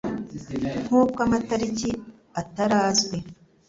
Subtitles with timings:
[0.85, 1.89] Nk'uko amatariki
[2.41, 3.17] Atari azwi